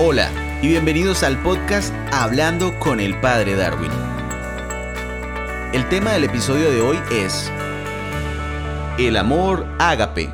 Hola 0.00 0.30
y 0.62 0.68
bienvenidos 0.68 1.24
al 1.24 1.42
podcast 1.42 1.92
Hablando 2.12 2.78
con 2.78 3.00
el 3.00 3.18
Padre 3.18 3.56
Darwin. 3.56 3.90
El 5.72 5.88
tema 5.88 6.12
del 6.12 6.22
episodio 6.22 6.70
de 6.70 6.80
hoy 6.80 6.96
es 7.10 7.52
El 8.96 9.16
amor 9.16 9.66
ágape. 9.80 10.30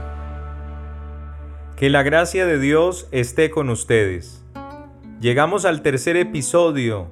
Que 1.76 1.88
la 1.88 2.02
gracia 2.02 2.44
de 2.44 2.58
Dios 2.58 3.08
esté 3.10 3.48
con 3.48 3.70
ustedes. 3.70 4.44
Llegamos 5.18 5.64
al 5.64 5.80
tercer 5.80 6.18
episodio 6.18 7.10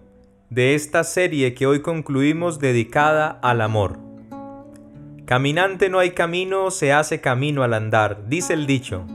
de 0.51 0.75
esta 0.75 1.05
serie 1.05 1.55
que 1.55 1.67
hoy 1.67 1.81
concluimos 1.81 2.59
dedicada 2.59 3.31
al 3.43 3.63
amor. 3.63 3.99
Caminante 5.25 5.89
no 5.89 5.99
hay 5.99 6.11
camino, 6.11 6.71
se 6.71 6.93
hace 6.93 7.23
camino 7.23 7.63
al 7.63 7.73
andar, 7.73 8.29
dice 8.29 8.53
el 8.53 8.67
dicho 8.67 9.07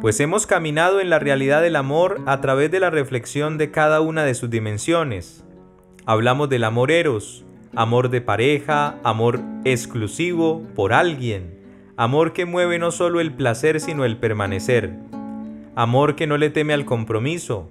pues 0.00 0.20
hemos 0.20 0.46
caminado 0.46 1.00
en 1.00 1.10
la 1.10 1.18
realidad 1.18 1.60
del 1.60 1.74
amor 1.74 2.20
a 2.26 2.40
través 2.40 2.70
de 2.70 2.78
la 2.78 2.90
reflexión 2.90 3.58
de 3.58 3.70
cada 3.72 4.00
una 4.00 4.24
de 4.24 4.34
sus 4.34 4.48
dimensiones. 4.48 5.44
Hablamos 6.06 6.48
del 6.48 6.64
amor 6.64 6.92
eros, 6.92 7.44
amor 7.74 8.08
de 8.08 8.20
pareja, 8.20 8.96
amor 9.02 9.40
exclusivo 9.64 10.62
por 10.76 10.92
alguien, 10.92 11.58
amor 11.96 12.32
que 12.32 12.44
mueve 12.44 12.78
no 12.78 12.92
solo 12.92 13.20
el 13.20 13.32
placer 13.32 13.80
sino 13.80 14.04
el 14.04 14.18
permanecer, 14.18 14.92
amor 15.74 16.14
que 16.14 16.28
no 16.28 16.38
le 16.38 16.50
teme 16.50 16.74
al 16.74 16.84
compromiso, 16.84 17.68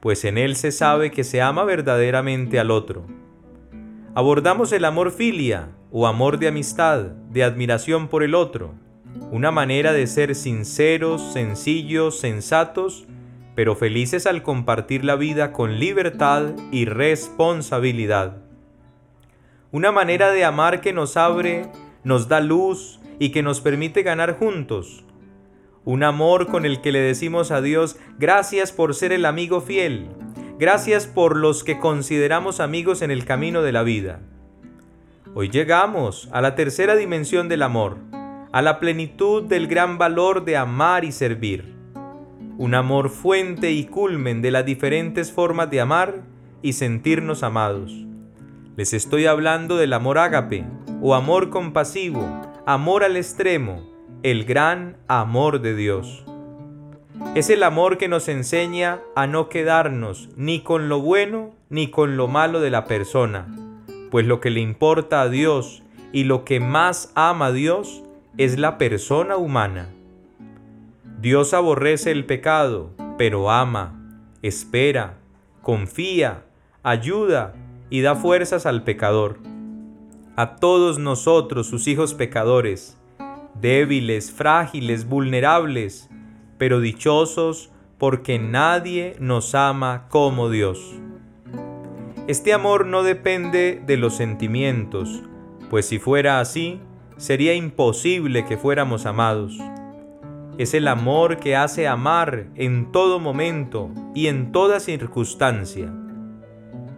pues 0.00 0.24
en 0.24 0.36
él 0.36 0.56
se 0.56 0.72
sabe 0.72 1.10
que 1.10 1.24
se 1.24 1.40
ama 1.40 1.64
verdaderamente 1.64 2.60
al 2.60 2.70
otro. 2.70 3.06
Abordamos 4.14 4.72
el 4.72 4.84
amor 4.84 5.12
filia 5.12 5.68
o 5.90 6.06
amor 6.06 6.38
de 6.38 6.48
amistad, 6.48 7.00
de 7.30 7.42
admiración 7.42 8.08
por 8.08 8.22
el 8.22 8.34
otro, 8.34 8.74
una 9.30 9.50
manera 9.50 9.92
de 9.92 10.06
ser 10.06 10.34
sinceros, 10.34 11.32
sencillos, 11.32 12.18
sensatos, 12.18 13.06
pero 13.54 13.76
felices 13.76 14.26
al 14.26 14.42
compartir 14.42 15.04
la 15.04 15.16
vida 15.16 15.52
con 15.52 15.78
libertad 15.78 16.54
y 16.72 16.84
responsabilidad. 16.84 18.38
Una 19.72 19.92
manera 19.92 20.30
de 20.30 20.44
amar 20.44 20.80
que 20.80 20.92
nos 20.92 21.16
abre, 21.16 21.70
nos 22.02 22.28
da 22.28 22.40
luz 22.40 23.00
y 23.18 23.30
que 23.30 23.42
nos 23.42 23.60
permite 23.60 24.02
ganar 24.02 24.38
juntos. 24.38 25.04
Un 25.84 26.02
amor 26.02 26.46
con 26.46 26.66
el 26.66 26.80
que 26.80 26.92
le 26.92 27.00
decimos 27.00 27.50
a 27.50 27.60
Dios, 27.60 27.96
gracias 28.18 28.72
por 28.72 28.94
ser 28.94 29.12
el 29.12 29.24
amigo 29.24 29.60
fiel, 29.60 30.08
gracias 30.58 31.06
por 31.06 31.36
los 31.36 31.64
que 31.64 31.78
consideramos 31.78 32.60
amigos 32.60 33.02
en 33.02 33.10
el 33.10 33.24
camino 33.24 33.62
de 33.62 33.72
la 33.72 33.82
vida. 33.82 34.20
Hoy 35.34 35.48
llegamos 35.48 36.28
a 36.32 36.40
la 36.40 36.54
tercera 36.54 36.96
dimensión 36.96 37.48
del 37.48 37.62
amor, 37.62 37.98
a 38.52 38.62
la 38.62 38.80
plenitud 38.80 39.44
del 39.44 39.68
gran 39.68 39.96
valor 39.96 40.44
de 40.44 40.56
amar 40.56 41.04
y 41.04 41.12
servir. 41.12 41.72
Un 42.58 42.74
amor 42.74 43.08
fuente 43.08 43.70
y 43.70 43.84
culmen 43.84 44.42
de 44.42 44.50
las 44.50 44.66
diferentes 44.66 45.32
formas 45.32 45.70
de 45.70 45.80
amar 45.80 46.22
y 46.62 46.72
sentirnos 46.72 47.42
amados. 47.42 47.92
Les 48.76 48.92
estoy 48.92 49.26
hablando 49.26 49.76
del 49.76 49.92
amor 49.92 50.18
ágape 50.18 50.64
o 51.00 51.14
amor 51.14 51.50
compasivo, 51.50 52.26
amor 52.66 53.04
al 53.04 53.16
extremo, 53.16 53.88
el 54.22 54.44
gran 54.44 54.96
amor 55.06 55.60
de 55.60 55.76
Dios. 55.76 56.24
Es 57.34 57.50
el 57.50 57.62
amor 57.62 57.98
que 57.98 58.08
nos 58.08 58.28
enseña 58.28 59.00
a 59.14 59.26
no 59.26 59.48
quedarnos 59.48 60.28
ni 60.36 60.60
con 60.60 60.88
lo 60.88 61.00
bueno 61.00 61.54
ni 61.68 61.88
con 61.88 62.16
lo 62.16 62.26
malo 62.26 62.60
de 62.60 62.70
la 62.70 62.84
persona, 62.84 63.46
pues 64.10 64.26
lo 64.26 64.40
que 64.40 64.50
le 64.50 64.60
importa 64.60 65.22
a 65.22 65.28
Dios 65.28 65.82
y 66.12 66.24
lo 66.24 66.44
que 66.44 66.58
más 66.58 67.12
ama 67.14 67.46
a 67.46 67.52
Dios 67.52 68.02
es 68.38 68.58
la 68.58 68.78
persona 68.78 69.36
humana. 69.36 69.88
Dios 71.20 71.52
aborrece 71.52 72.10
el 72.10 72.24
pecado, 72.24 72.90
pero 73.18 73.50
ama, 73.50 74.20
espera, 74.42 75.18
confía, 75.62 76.44
ayuda 76.82 77.54
y 77.90 78.00
da 78.00 78.14
fuerzas 78.14 78.66
al 78.66 78.84
pecador. 78.84 79.38
A 80.36 80.56
todos 80.56 80.98
nosotros, 80.98 81.66
sus 81.66 81.86
hijos 81.88 82.14
pecadores, 82.14 82.96
débiles, 83.60 84.32
frágiles, 84.32 85.06
vulnerables, 85.06 86.08
pero 86.56 86.80
dichosos 86.80 87.70
porque 87.98 88.38
nadie 88.38 89.16
nos 89.18 89.54
ama 89.54 90.06
como 90.08 90.48
Dios. 90.48 90.94
Este 92.26 92.54
amor 92.54 92.86
no 92.86 93.02
depende 93.02 93.82
de 93.84 93.96
los 93.96 94.16
sentimientos, 94.16 95.22
pues 95.68 95.86
si 95.86 95.98
fuera 95.98 96.40
así, 96.40 96.80
sería 97.20 97.52
imposible 97.52 98.46
que 98.46 98.56
fuéramos 98.56 99.04
amados. 99.04 99.58
Es 100.56 100.72
el 100.72 100.88
amor 100.88 101.36
que 101.36 101.54
hace 101.54 101.86
amar 101.86 102.46
en 102.54 102.92
todo 102.92 103.20
momento 103.20 103.90
y 104.14 104.28
en 104.28 104.52
toda 104.52 104.80
circunstancia. 104.80 105.92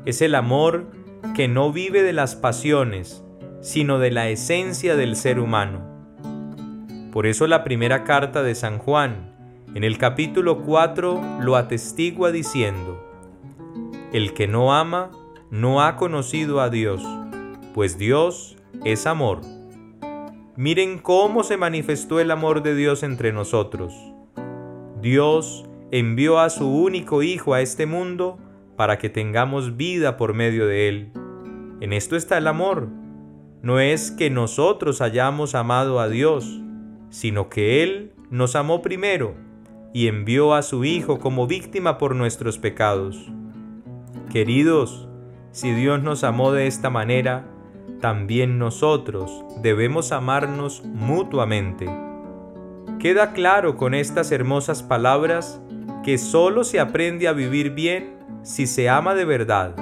Es 0.05 0.23
el 0.23 0.37
amor 0.37 0.87
que 1.35 1.49
no 1.49 1.73
vive 1.73 2.05
de 2.05 2.13
las 2.13 2.37
pasiones, 2.37 3.25
sino 3.63 3.99
de 3.99 4.13
la 4.13 4.29
esencia 4.29 4.95
del 4.95 5.17
ser 5.17 5.41
humano. 5.41 5.81
Por 7.13 7.27
eso 7.27 7.49
la 7.49 7.65
primera 7.65 8.05
carta 8.05 8.45
de 8.45 8.55
San 8.55 8.79
Juan, 8.79 9.35
en 9.75 9.83
el 9.83 9.99
capítulo 9.99 10.63
4, 10.63 11.41
lo 11.41 11.57
atestigua 11.57 12.31
diciendo, 12.31 13.05
El 14.13 14.35
que 14.35 14.47
no 14.47 14.73
ama, 14.73 15.11
no 15.51 15.83
ha 15.83 15.97
conocido 15.97 16.61
a 16.61 16.71
Dios, 16.71 17.03
pues 17.75 17.99
Dios 17.99 18.57
es 18.85 19.07
amor. 19.07 19.41
Miren 20.63 20.99
cómo 20.99 21.43
se 21.43 21.57
manifestó 21.57 22.21
el 22.21 22.31
amor 22.31 22.63
de 22.63 22.77
Dios 22.77 23.03
entre 23.03 23.33
nosotros. 23.33 23.93
Dios 25.01 25.69
envió 25.91 26.39
a 26.39 26.51
su 26.51 26.73
único 26.73 27.25
Hijo 27.25 27.55
a 27.55 27.63
este 27.63 27.85
mundo 27.85 28.39
para 28.77 28.97
que 28.97 29.09
tengamos 29.09 29.77
vida 29.77 30.17
por 30.17 30.35
medio 30.35 30.69
de 30.69 30.89
Él. 30.89 31.13
En 31.81 31.93
esto 31.93 32.15
está 32.15 32.39
el 32.39 32.47
amor. 32.47 32.87
No 33.61 33.81
es 33.81 34.13
que 34.13 34.31
nosotros 34.31 35.01
hayamos 35.01 35.57
amado 35.57 35.99
a 35.99 36.09
Dios, 36.09 36.61
sino 37.11 37.49
que 37.49 37.83
Él 37.83 38.13
nos 38.31 38.55
amó 38.55 38.83
primero 38.83 39.35
y 39.93 40.07
envió 40.07 40.55
a 40.55 40.63
su 40.63 40.85
Hijo 40.85 41.19
como 41.19 41.49
víctima 41.49 41.99
por 41.99 42.15
nuestros 42.15 42.59
pecados. 42.59 43.33
Queridos, 44.31 45.09
si 45.51 45.73
Dios 45.73 46.05
nos 46.05 46.23
amó 46.23 46.53
de 46.53 46.69
esta 46.69 46.89
manera, 46.89 47.52
también 48.03 48.59
nosotros 48.59 49.45
debemos 49.63 50.11
amarnos 50.11 50.83
mutuamente. 50.85 51.89
Queda 52.99 53.33
claro 53.33 53.77
con 53.77 53.95
estas 53.95 54.33
hermosas 54.33 54.83
palabras 54.83 55.61
que 56.05 56.19
solo 56.19 56.65
se 56.65 56.81
aprende 56.81 57.29
a 57.29 57.33
vivir 57.33 57.71
bien 57.71 58.19
si 58.43 58.67
se 58.67 58.89
ama 58.89 59.15
de 59.15 59.25
verdad, 59.25 59.77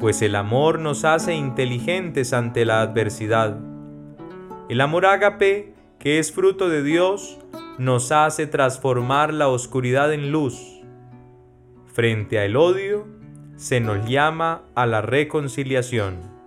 pues 0.00 0.22
el 0.22 0.34
amor 0.34 0.80
nos 0.80 1.04
hace 1.04 1.34
inteligentes 1.34 2.32
ante 2.32 2.64
la 2.64 2.80
adversidad. 2.80 3.60
El 4.68 4.80
amor 4.80 5.06
ágape, 5.06 5.72
que 6.00 6.18
es 6.18 6.32
fruto 6.32 6.68
de 6.68 6.82
Dios, 6.82 7.38
nos 7.78 8.10
hace 8.10 8.48
transformar 8.48 9.32
la 9.32 9.46
oscuridad 9.46 10.12
en 10.12 10.32
luz. 10.32 10.82
Frente 11.86 12.40
al 12.40 12.56
odio, 12.56 13.06
se 13.54 13.78
nos 13.78 14.08
llama 14.08 14.62
a 14.74 14.86
la 14.86 15.00
reconciliación. 15.00 16.39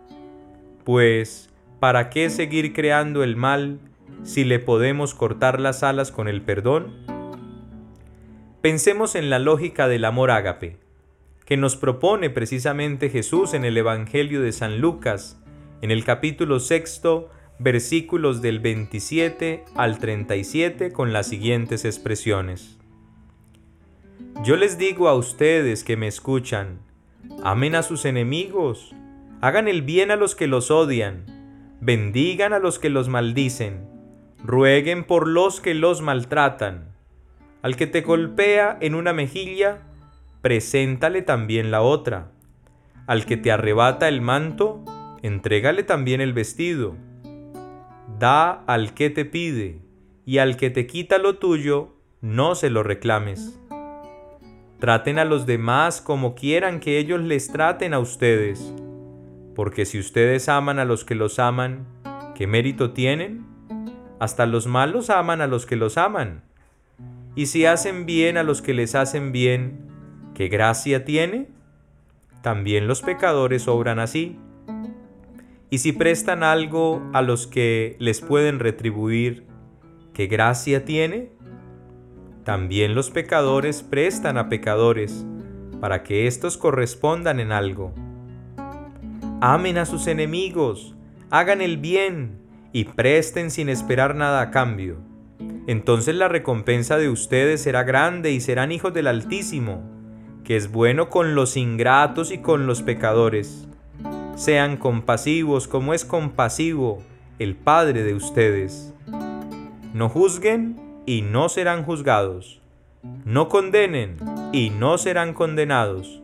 Pues, 0.83 1.49
¿para 1.79 2.09
qué 2.09 2.29
seguir 2.29 2.73
creando 2.73 3.23
el 3.23 3.35
mal 3.37 3.79
si 4.23 4.43
le 4.43 4.59
podemos 4.59 5.13
cortar 5.13 5.61
las 5.61 5.81
alas 5.81 6.11
con 6.11 6.27
el 6.27 6.41
perdón? 6.41 6.93
Pensemos 8.61 9.15
en 9.15 9.29
la 9.29 9.39
lógica 9.39 9.87
del 9.87 10.03
amor 10.03 10.31
ágape, 10.31 10.77
que 11.45 11.55
nos 11.55 11.77
propone 11.77 12.29
precisamente 12.29 13.09
Jesús 13.09 13.53
en 13.53 13.63
el 13.63 13.77
Evangelio 13.77 14.41
de 14.41 14.51
San 14.51 14.79
Lucas, 14.79 15.41
en 15.81 15.91
el 15.91 16.03
capítulo 16.03 16.59
sexto, 16.59 17.29
versículos 17.59 18.41
del 18.41 18.59
27 18.59 19.63
al 19.75 19.99
37, 19.99 20.91
con 20.91 21.13
las 21.13 21.27
siguientes 21.27 21.85
expresiones. 21.85 22.77
Yo 24.43 24.57
les 24.57 24.77
digo 24.77 25.07
a 25.07 25.15
ustedes 25.15 25.85
que 25.85 25.95
me 25.95 26.07
escuchan, 26.07 26.79
amen 27.43 27.75
a 27.75 27.83
sus 27.83 28.03
enemigos, 28.03 28.93
Hagan 29.43 29.67
el 29.67 29.81
bien 29.81 30.09
a 30.09 30.15
los 30.15 30.35
que 30.35 30.47
los 30.47 30.71
odian, 30.71 31.25
bendigan 31.81 32.53
a 32.53 32.59
los 32.59 32.79
que 32.79 32.89
los 32.89 33.09
maldicen, 33.09 33.85
rueguen 34.41 35.03
por 35.03 35.27
los 35.27 35.59
que 35.59 35.73
los 35.73 36.01
maltratan. 36.01 36.95
Al 37.61 37.75
que 37.75 37.85
te 37.85 37.99
golpea 37.99 38.77
en 38.79 38.95
una 38.95 39.11
mejilla, 39.11 39.81
preséntale 40.41 41.23
también 41.23 41.71
la 41.71 41.81
otra. 41.81 42.31
Al 43.05 43.25
que 43.25 43.35
te 43.35 43.51
arrebata 43.51 44.07
el 44.07 44.21
manto, 44.21 44.81
entrégale 45.23 45.83
también 45.83 46.21
el 46.21 46.31
vestido. 46.31 46.95
Da 48.17 48.63
al 48.65 48.93
que 48.93 49.09
te 49.09 49.25
pide, 49.25 49.81
y 50.25 50.37
al 50.37 50.55
que 50.55 50.69
te 50.69 50.87
quita 50.87 51.17
lo 51.17 51.35
tuyo, 51.35 51.97
no 52.21 52.55
se 52.55 52.69
lo 52.69 52.81
reclames. 52.81 53.59
Traten 54.79 55.19
a 55.19 55.25
los 55.25 55.45
demás 55.45 55.99
como 55.99 56.33
quieran 56.33 56.79
que 56.79 56.97
ellos 56.97 57.19
les 57.19 57.51
traten 57.51 57.93
a 57.93 57.99
ustedes 57.99 58.73
porque 59.55 59.85
si 59.85 59.99
ustedes 59.99 60.49
aman 60.49 60.79
a 60.79 60.85
los 60.85 61.05
que 61.05 61.15
los 61.15 61.39
aman, 61.39 61.85
¿qué 62.35 62.47
mérito 62.47 62.91
tienen? 62.91 63.45
Hasta 64.19 64.45
los 64.45 64.67
malos 64.67 65.09
aman 65.09 65.41
a 65.41 65.47
los 65.47 65.65
que 65.65 65.75
los 65.75 65.97
aman. 65.97 66.43
Y 67.35 67.47
si 67.47 67.65
hacen 67.65 68.05
bien 68.05 68.37
a 68.37 68.43
los 68.43 68.61
que 68.61 68.73
les 68.73 68.95
hacen 68.95 69.31
bien, 69.31 69.93
¿Qué 70.33 70.47
gracia 70.47 71.05
tiene? 71.05 71.47
También 72.41 72.87
los 72.87 73.01
pecadores 73.03 73.67
obran 73.67 73.99
así. 73.99 74.39
Y 75.69 75.77
si 75.77 75.91
prestan 75.91 76.43
algo 76.43 77.03
a 77.13 77.21
los 77.21 77.45
que 77.45 77.95
les 77.99 78.21
pueden 78.21 78.59
retribuir, 78.59 79.45
¿qué 80.13 80.25
gracia 80.25 80.85
tiene? 80.85 81.29
También 82.43 82.95
los 82.95 83.11
pecadores 83.11 83.83
prestan 83.83 84.37
a 84.37 84.49
pecadores 84.49 85.25
para 85.79 86.01
que 86.01 86.25
éstos 86.25 86.57
correspondan 86.57 87.39
en 87.39 87.51
algo. 87.51 87.93
Amen 89.45 89.77
a 89.77 89.85
sus 89.85 90.07
enemigos, 90.07 90.95
hagan 91.29 91.59
el 91.59 91.75
bien 91.75 92.39
y 92.71 92.85
presten 92.85 93.51
sin 93.51 93.67
esperar 93.67 94.15
nada 94.15 94.39
a 94.39 94.51
cambio. 94.51 94.99
Entonces 95.67 96.15
la 96.15 96.29
recompensa 96.29 96.95
de 96.95 97.09
ustedes 97.09 97.61
será 97.61 97.83
grande 97.83 98.31
y 98.31 98.39
serán 98.39 98.71
hijos 98.71 98.93
del 98.93 99.07
Altísimo, 99.07 99.83
que 100.45 100.55
es 100.55 100.71
bueno 100.71 101.09
con 101.09 101.35
los 101.35 101.57
ingratos 101.57 102.31
y 102.31 102.37
con 102.37 102.67
los 102.67 102.83
pecadores. 102.83 103.67
Sean 104.37 104.77
compasivos 104.77 105.67
como 105.67 105.93
es 105.93 106.05
compasivo 106.05 107.03
el 107.37 107.57
Padre 107.57 108.03
de 108.03 108.13
ustedes. 108.13 108.93
No 109.93 110.07
juzguen 110.07 110.79
y 111.05 111.21
no 111.21 111.49
serán 111.49 111.83
juzgados. 111.83 112.61
No 113.25 113.49
condenen 113.49 114.15
y 114.53 114.69
no 114.69 114.97
serán 114.97 115.33
condenados 115.33 116.22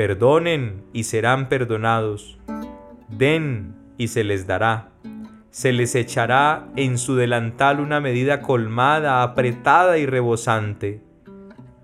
Perdonen 0.00 0.82
y 0.94 1.04
serán 1.04 1.50
perdonados. 1.50 2.38
Den 3.10 3.74
y 3.98 4.08
se 4.08 4.24
les 4.24 4.46
dará. 4.46 4.88
Se 5.50 5.74
les 5.74 5.94
echará 5.94 6.68
en 6.74 6.96
su 6.96 7.16
delantal 7.16 7.80
una 7.80 8.00
medida 8.00 8.40
colmada, 8.40 9.22
apretada 9.22 9.98
y 9.98 10.06
rebosante, 10.06 11.02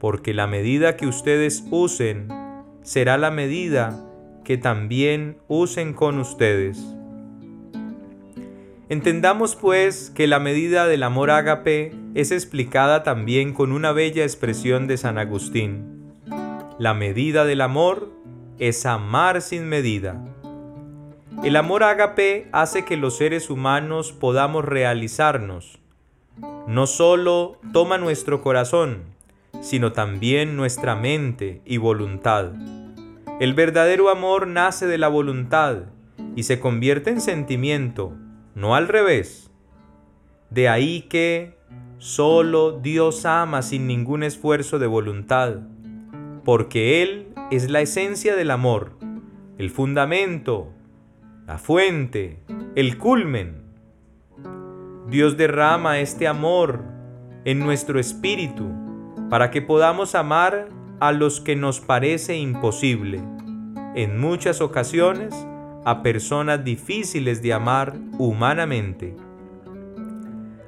porque 0.01 0.33
la 0.33 0.47
medida 0.47 0.97
que 0.97 1.07
ustedes 1.07 1.67
usen 1.71 2.29
será 2.81 3.19
la 3.19 3.31
medida 3.31 4.03
que 4.47 4.57
también 4.57 5.37
usen 5.47 5.93
con 5.93 6.19
ustedes. 6.19 6.83
Entendamos 8.89 9.57
pues 9.57 10.09
que 10.09 10.27
la 10.27 10.39
medida 10.39 10.87
del 10.87 11.03
amor 11.03 11.31
ágape 11.31 11.93
es 12.15 12.31
explicada 12.31 13.03
también 13.03 13.53
con 13.53 13.73
una 13.73 13.93
bella 13.93 14.23
expresión 14.23 14.87
de 14.87 14.97
San 14.97 15.19
Agustín. 15.19 15.96
La 16.79 16.93
medida 16.93 17.47
del 17.47 17.63
amor 17.63 18.11
es 18.59 18.85
amar 18.85 19.41
sin 19.41 19.67
medida. 19.67 20.23
El 21.43 21.57
amor 21.57 21.83
ágape 21.83 22.51
hace 22.53 22.85
que 22.85 22.99
los 22.99 23.17
seres 23.17 23.49
humanos 23.49 24.13
podamos 24.13 24.63
realizarnos. 24.63 25.79
No 26.67 26.87
solo 26.87 27.59
toma 27.73 27.97
nuestro 27.97 28.43
corazón, 28.43 29.05
sino 29.63 29.93
también 29.93 30.55
nuestra 30.55 30.95
mente 30.97 31.63
y 31.65 31.79
voluntad. 31.79 32.53
El 33.41 33.55
verdadero 33.55 34.11
amor 34.11 34.47
nace 34.47 34.87
de 34.87 34.99
la 34.99 35.09
voluntad 35.09 35.85
y 36.35 36.43
se 36.43 36.61
convierte 36.61 37.09
en 37.09 37.23
sentimiento, 37.23 38.13
no 38.55 38.75
al 38.75 38.89
revés. 38.89 39.51
De 40.51 40.69
ahí 40.69 41.03
que 41.09 41.57
solo 41.97 42.73
Dios 42.73 43.25
ama 43.25 43.63
sin 43.63 43.87
ningún 43.87 44.23
esfuerzo 44.23 44.79
de 44.79 44.87
voluntad 44.87 45.61
porque 46.47 47.03
Él 47.03 47.27
es 47.51 47.69
la 47.69 47.81
esencia 47.81 48.37
del 48.37 48.53
amor, 48.53 48.93
el 49.59 49.69
fundamento, 49.69 50.69
la 51.45 51.59
fuente, 51.59 52.39
el 52.77 52.99
culmen. 52.99 53.65
Dios 55.11 55.37
derrama 55.37 55.99
este 55.99 56.29
amor 56.29 56.85
en 57.45 57.59
nuestro 57.59 57.99
espíritu 57.99 58.71
para 59.29 59.51
que 59.51 59.61
podamos 59.61 60.15
amar 60.15 60.69
a 61.01 61.11
los 61.11 61.41
que 61.41 61.57
nos 61.57 61.81
parece 61.81 62.37
imposible, 62.37 63.21
en 63.97 64.17
muchas 64.17 64.61
ocasiones 64.61 65.35
a 65.85 66.05
personas 66.05 66.63
difíciles 66.63 67.43
de 67.43 67.55
amar 67.55 67.97
humanamente. 68.19 69.17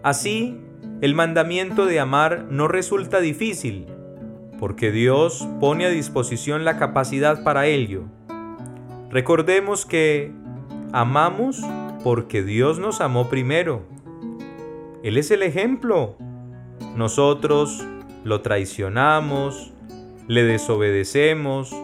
Así, 0.03 0.59
el 1.03 1.15
mandamiento 1.15 1.87
de 1.87 2.01
amar 2.01 2.49
no 2.51 2.67
resulta 2.67 3.21
difícil, 3.21 3.87
porque 4.59 4.91
Dios 4.91 5.47
pone 5.61 5.87
a 5.87 5.91
disposición 5.91 6.65
la 6.65 6.79
capacidad 6.79 7.43
para 7.43 7.67
ello. 7.67 8.05
Recordemos 9.11 9.87
que 9.87 10.33
amamos 10.93 11.63
porque 12.03 12.43
Dios 12.43 12.79
nos 12.79 13.01
amó 13.01 13.29
primero. 13.29 13.83
Él 15.03 15.17
es 15.17 15.31
el 15.31 15.43
ejemplo. 15.43 16.17
Nosotros 16.97 17.85
lo 18.25 18.41
traicionamos, 18.41 19.73
le 20.27 20.43
desobedecemos, 20.43 21.75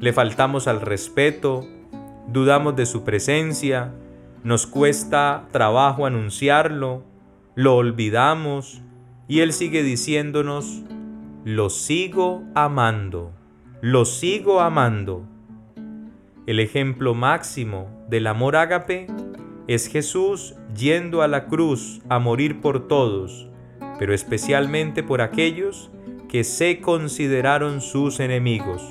le 0.00 0.12
faltamos 0.12 0.68
al 0.68 0.80
respeto, 0.80 1.66
dudamos 2.28 2.76
de 2.76 2.86
su 2.86 3.04
presencia, 3.04 3.92
nos 4.44 4.66
cuesta 4.66 5.48
trabajo 5.52 6.06
anunciarlo, 6.06 7.02
lo 7.54 7.76
olvidamos 7.76 8.82
y 9.28 9.40
Él 9.40 9.52
sigue 9.52 9.82
diciéndonos, 9.82 10.82
lo 11.44 11.70
sigo 11.70 12.44
amando, 12.54 13.32
lo 13.80 14.04
sigo 14.04 14.60
amando. 14.60 15.24
El 16.46 16.60
ejemplo 16.60 17.14
máximo 17.14 17.88
del 18.10 18.26
amor 18.26 18.56
ágape 18.56 19.06
es 19.66 19.86
Jesús 19.86 20.54
yendo 20.76 21.22
a 21.22 21.28
la 21.28 21.46
cruz 21.46 22.02
a 22.10 22.18
morir 22.18 22.60
por 22.60 22.88
todos, 22.88 23.48
pero 23.98 24.12
especialmente 24.12 25.02
por 25.02 25.22
aquellos 25.22 25.90
que 26.28 26.44
se 26.44 26.82
consideraron 26.82 27.80
sus 27.80 28.20
enemigos. 28.20 28.82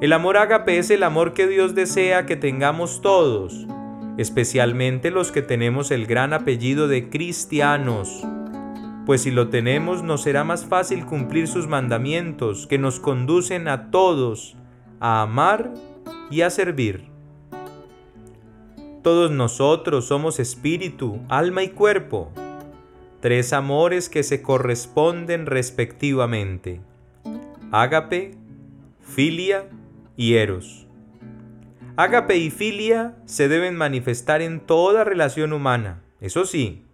El 0.00 0.12
amor 0.12 0.36
ágape 0.36 0.78
es 0.78 0.88
el 0.90 1.02
amor 1.02 1.32
que 1.32 1.48
Dios 1.48 1.74
desea 1.74 2.26
que 2.26 2.36
tengamos 2.36 3.02
todos, 3.02 3.66
especialmente 4.18 5.10
los 5.10 5.32
que 5.32 5.42
tenemos 5.42 5.90
el 5.90 6.06
gran 6.06 6.32
apellido 6.32 6.86
de 6.86 7.10
cristianos 7.10 8.24
pues 9.06 9.22
si 9.22 9.30
lo 9.30 9.48
tenemos 9.48 10.02
nos 10.02 10.22
será 10.22 10.44
más 10.44 10.66
fácil 10.66 11.06
cumplir 11.06 11.48
sus 11.48 11.66
mandamientos 11.66 12.66
que 12.66 12.78
nos 12.78 13.00
conducen 13.00 13.68
a 13.68 13.90
todos 13.90 14.56
a 15.00 15.22
amar 15.22 15.72
y 16.30 16.42
a 16.42 16.50
servir. 16.50 17.10
Todos 19.02 19.32
nosotros 19.32 20.06
somos 20.06 20.38
espíritu, 20.38 21.20
alma 21.28 21.64
y 21.64 21.70
cuerpo, 21.70 22.30
tres 23.20 23.52
amores 23.52 24.08
que 24.08 24.22
se 24.22 24.42
corresponden 24.42 25.46
respectivamente, 25.46 26.80
ágape, 27.72 28.36
filia 29.00 29.68
y 30.16 30.34
eros. 30.34 30.86
Ágape 31.96 32.36
y 32.36 32.50
filia 32.50 33.16
se 33.24 33.48
deben 33.48 33.74
manifestar 33.74 34.40
en 34.40 34.60
toda 34.60 35.02
relación 35.02 35.52
humana, 35.52 36.04
eso 36.20 36.44
sí, 36.44 36.84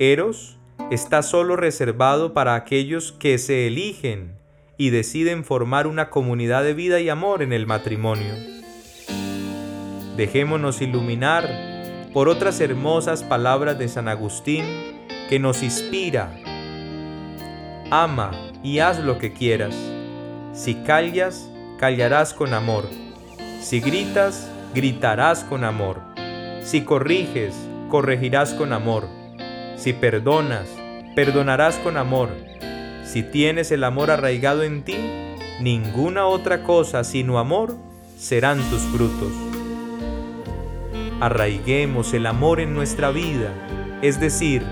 eros 0.00 0.58
está 0.90 1.22
solo 1.22 1.56
reservado 1.56 2.32
para 2.32 2.54
aquellos 2.54 3.12
que 3.12 3.38
se 3.38 3.66
eligen 3.66 4.36
y 4.78 4.90
deciden 4.90 5.44
formar 5.44 5.86
una 5.86 6.10
comunidad 6.10 6.62
de 6.62 6.74
vida 6.74 7.00
y 7.00 7.08
amor 7.08 7.42
en 7.42 7.52
el 7.52 7.66
matrimonio. 7.66 8.32
Dejémonos 10.16 10.80
iluminar 10.80 11.48
por 12.12 12.28
otras 12.28 12.60
hermosas 12.60 13.24
palabras 13.24 13.78
de 13.78 13.88
San 13.88 14.08
Agustín 14.08 14.64
que 15.28 15.38
nos 15.38 15.62
inspira. 15.62 16.32
Ama 17.90 18.30
y 18.62 18.78
haz 18.78 19.00
lo 19.00 19.18
que 19.18 19.32
quieras. 19.32 19.74
Si 20.52 20.74
callas, 20.76 21.50
callarás 21.78 22.32
con 22.32 22.54
amor. 22.54 22.88
Si 23.60 23.80
gritas, 23.80 24.50
gritarás 24.72 25.42
con 25.42 25.64
amor. 25.64 26.00
Si 26.62 26.82
corriges, 26.82 27.54
corregirás 27.90 28.54
con 28.54 28.72
amor 28.72 29.08
si 29.76 29.92
perdonas, 29.92 30.68
perdonarás 31.16 31.76
con 31.76 31.96
amor. 31.96 32.28
Si 33.02 33.22
tienes 33.22 33.72
el 33.72 33.84
amor 33.84 34.10
arraigado 34.10 34.62
en 34.64 34.82
ti, 34.82 34.98
ninguna 35.60 36.26
otra 36.26 36.62
cosa 36.62 37.04
sino 37.04 37.38
amor 37.38 37.74
serán 38.18 38.60
tus 38.68 38.82
frutos. 38.82 39.32
Arraiguemos 41.18 42.12
el 42.12 42.26
amor 42.26 42.60
en 42.60 42.74
nuestra 42.74 43.10
vida, 43.10 43.50
es 44.02 44.20
decir, 44.20 44.62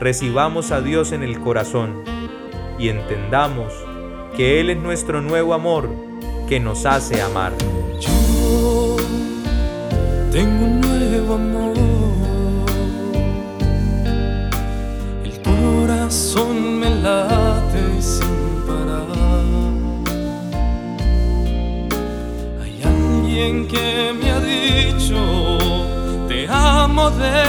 recibamos 0.00 0.70
a 0.70 0.80
Dios 0.80 1.12
en 1.12 1.22
el 1.22 1.38
corazón 1.38 2.02
y 2.78 2.88
entendamos 2.88 3.74
que 4.38 4.60
Él 4.60 4.70
es 4.70 4.78
nuestro 4.78 5.20
nuevo 5.20 5.52
amor 5.52 5.90
que 6.48 6.60
nos 6.60 6.86
hace 6.86 7.20
amar. 7.20 7.52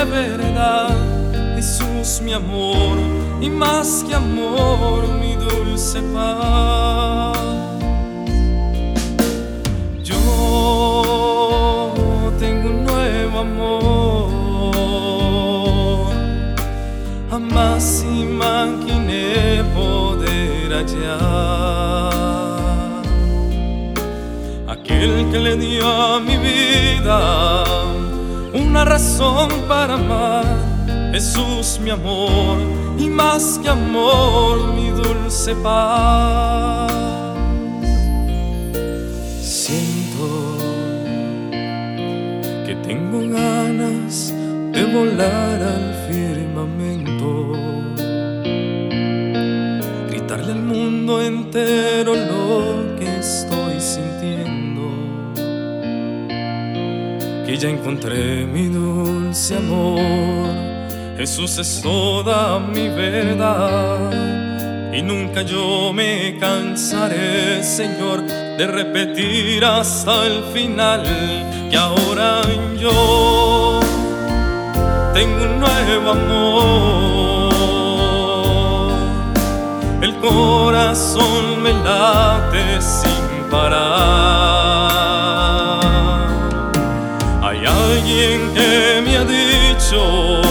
verdad, 0.05 0.95
Jesús 1.55 2.21
mi 2.23 2.33
amor, 2.33 2.97
y 3.41 3.49
más 3.49 4.03
que 4.07 4.15
amor, 4.15 5.07
mi 5.19 5.35
dulce 5.35 6.01
paz. 6.13 7.37
Yo 10.03 10.21
tengo 12.39 12.69
un 12.69 12.85
nuevo 12.85 13.39
amor, 13.39 14.45
a 17.31 17.39
más 17.39 17.55
jamás 17.55 18.05
imaginé 18.05 19.63
poder 19.73 20.73
hallar 20.73 22.15
aquel 24.67 25.29
que 25.31 25.39
le 25.39 25.57
dio 25.57 26.19
mi 26.21 26.37
vida 26.37 27.84
una 28.75 28.83
razón 28.83 29.49
para 29.69 29.93
amar. 29.93 30.45
Jesús, 31.13 31.79
mi 31.81 31.91
amor, 31.91 32.57
y 32.97 33.07
más 33.07 33.57
que 33.63 33.69
amor, 33.69 34.73
mi 34.73 34.89
dulce 34.89 35.55
paz. 35.63 37.05
Tengo 42.83 43.19
ganas 43.21 44.31
de 44.71 44.83
volar 44.93 45.59
al 45.63 45.95
firmamento, 46.07 47.53
gritarle 50.07 50.51
al 50.51 50.61
mundo 50.61 51.19
entero 51.19 52.13
lo 52.13 52.95
que 52.95 53.07
estoy 53.17 53.81
sintiendo, 53.81 54.44
que 57.55 57.61
ya 57.61 57.69
encontré 57.69 58.45
mi 58.45 58.67
dulce 58.67 59.55
amor, 59.55 60.51
Jesús 61.17 61.57
es 61.57 61.81
toda 61.81 62.59
mi 62.59 62.89
verdad. 62.89 64.11
Y 64.93 65.01
nunca 65.01 65.41
yo 65.41 65.93
me 65.93 66.37
cansaré, 66.37 67.63
Señor, 67.63 68.23
de 68.23 68.67
repetir 68.67 69.63
hasta 69.63 70.27
el 70.27 70.43
final 70.53 71.03
que 71.69 71.77
ahora 71.77 72.41
yo 72.77 73.79
tengo 75.13 75.43
un 75.45 75.59
nuevo 75.61 76.11
amor. 76.11 77.53
El 80.01 80.13
corazón 80.15 81.63
me 81.63 81.71
late 81.71 82.81
sin 82.81 83.49
parar. 83.49 84.64
Dicho, 89.85 90.41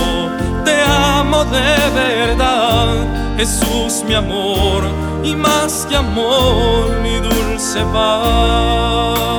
te 0.64 0.83
amo 0.83 1.45
de 1.45 1.91
verdad, 1.95 3.37
Jesús 3.37 4.05
mi 4.07 4.14
amor, 4.14 4.85
y 5.23 5.35
más 5.35 5.87
que 5.88 5.97
amor, 5.97 7.00
mi 7.03 7.17
dulce 7.17 7.81
paz. 7.93 9.35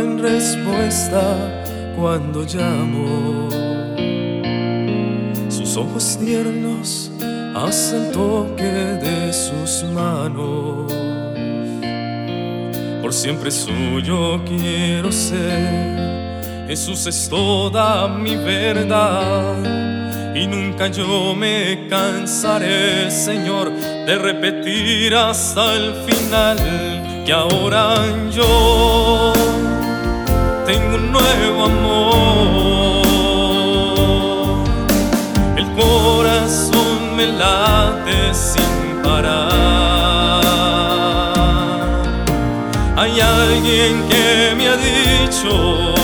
en 0.00 0.18
respuesta 0.18 1.20
cuando 1.98 2.44
llamo. 2.44 3.50
Sus 5.50 5.76
ojos 5.76 6.18
tiernos 6.18 7.10
el 7.92 8.10
toque 8.12 8.64
de 8.64 9.32
sus 9.32 9.84
manos. 9.92 11.09
Por 13.10 13.16
siempre 13.16 13.50
suyo 13.50 14.40
quiero 14.44 15.10
ser. 15.10 16.68
Jesús 16.68 17.08
es 17.08 17.28
toda 17.28 18.06
mi 18.06 18.36
verdad. 18.36 19.56
Y 20.32 20.46
nunca 20.46 20.86
yo 20.86 21.34
me 21.34 21.88
cansaré, 21.88 23.10
Señor, 23.10 23.72
de 23.72 24.16
repetir 24.16 25.16
hasta 25.16 25.74
el 25.74 25.92
final 26.06 27.24
que 27.26 27.32
ahora 27.32 27.96
yo 28.30 29.32
tengo 30.64 30.94
un 30.94 31.10
nuevo 31.10 31.64
amor. 31.64 33.08
El 35.56 35.66
corazón 35.72 37.16
me 37.16 37.26
late 37.26 38.32
sin 38.32 39.02
parar. 39.02 39.69
Hay 43.00 43.18
alguien 43.18 44.06
que 44.10 44.54
me 44.54 44.68
ha 44.68 44.76
dicho, 44.76 45.94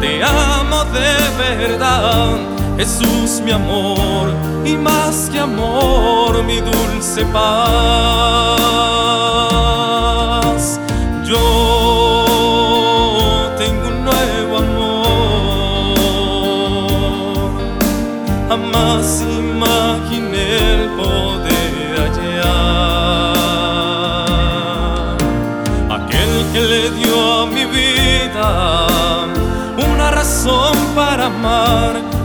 te 0.00 0.22
amo 0.22 0.84
de 0.84 1.16
verdad. 1.36 2.36
Jesús 2.76 3.42
mi 3.44 3.50
amor 3.50 4.32
y 4.64 4.76
más 4.76 5.30
que 5.32 5.40
amor 5.40 6.44
mi 6.44 6.60
dulce 6.60 7.24
paz. 7.32 8.87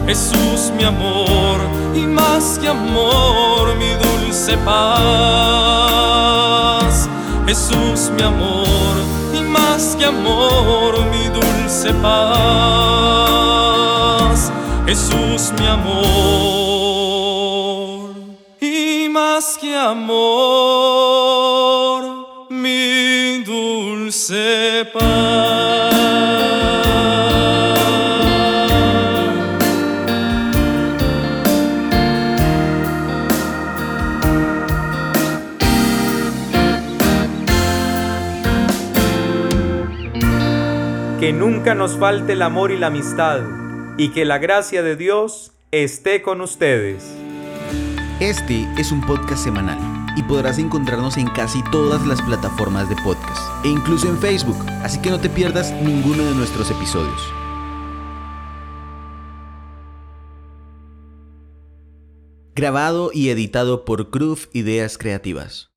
Jesús 0.06 0.70
mi 0.76 0.84
amor 0.84 1.60
y 1.94 2.00
más 2.00 2.58
que 2.60 2.68
amor 2.68 3.74
mi 3.76 3.88
dulce 3.94 4.56
paz. 4.58 4.84
Jesús 7.46 8.10
mi 8.16 8.22
amor 8.22 8.94
y 9.34 9.40
más 9.40 9.96
que 9.96 10.04
amor 10.04 10.94
mi 11.10 11.28
dulce 11.28 11.94
paz. 11.94 12.44
Jesús 14.86 15.52
mi 15.58 15.66
amor 15.66 16.04
y 18.60 19.08
más 19.08 19.56
que 19.58 19.74
amor 19.74 20.04
mi 22.50 23.42
dulce 23.42 24.86
paz. 24.92 26.53
Que 41.24 41.32
nunca 41.32 41.74
nos 41.74 41.96
falte 41.96 42.34
el 42.34 42.42
amor 42.42 42.70
y 42.70 42.76
la 42.76 42.88
amistad, 42.88 43.40
y 43.96 44.10
que 44.10 44.26
la 44.26 44.36
gracia 44.36 44.82
de 44.82 44.94
Dios 44.94 45.52
esté 45.70 46.20
con 46.20 46.42
ustedes. 46.42 47.02
Este 48.20 48.68
es 48.76 48.92
un 48.92 49.00
podcast 49.00 49.42
semanal 49.42 49.78
y 50.18 50.22
podrás 50.24 50.58
encontrarnos 50.58 51.16
en 51.16 51.28
casi 51.28 51.62
todas 51.70 52.06
las 52.06 52.20
plataformas 52.20 52.90
de 52.90 52.96
podcast 52.96 53.40
e 53.64 53.68
incluso 53.68 54.06
en 54.06 54.18
Facebook, 54.18 54.58
así 54.82 55.00
que 55.00 55.08
no 55.08 55.18
te 55.18 55.30
pierdas 55.30 55.72
ninguno 55.80 56.26
de 56.26 56.34
nuestros 56.34 56.70
episodios. 56.70 57.32
Grabado 62.54 63.10
y 63.14 63.30
editado 63.30 63.86
por 63.86 64.10
Groove 64.10 64.50
Ideas 64.52 64.98
Creativas. 64.98 65.70